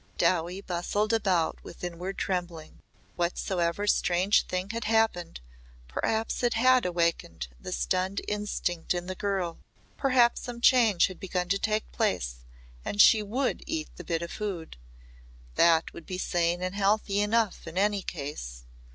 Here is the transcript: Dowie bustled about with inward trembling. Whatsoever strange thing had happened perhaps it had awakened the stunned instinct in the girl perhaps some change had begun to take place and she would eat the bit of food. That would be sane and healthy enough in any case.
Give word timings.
Dowie 0.17 0.61
bustled 0.61 1.13
about 1.13 1.63
with 1.63 1.83
inward 1.83 2.17
trembling. 2.17 2.81
Whatsoever 3.17 3.85
strange 3.85 4.47
thing 4.47 4.71
had 4.71 4.85
happened 4.85 5.41
perhaps 5.87 6.41
it 6.41 6.55
had 6.55 6.87
awakened 6.87 7.49
the 7.59 7.71
stunned 7.71 8.19
instinct 8.27 8.95
in 8.95 9.05
the 9.05 9.13
girl 9.13 9.59
perhaps 9.97 10.41
some 10.41 10.59
change 10.59 11.05
had 11.05 11.19
begun 11.19 11.49
to 11.49 11.59
take 11.59 11.91
place 11.91 12.37
and 12.83 12.99
she 12.99 13.21
would 13.21 13.63
eat 13.67 13.89
the 13.95 14.03
bit 14.03 14.23
of 14.23 14.31
food. 14.31 14.75
That 15.53 15.93
would 15.93 16.07
be 16.07 16.17
sane 16.17 16.63
and 16.63 16.73
healthy 16.73 17.19
enough 17.19 17.67
in 17.67 17.77
any 17.77 18.01
case. 18.01 18.63